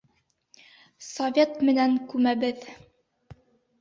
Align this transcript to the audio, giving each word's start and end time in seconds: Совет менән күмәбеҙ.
Совет 1.09 1.61
менән 1.69 1.95
күмәбеҙ. 2.15 2.67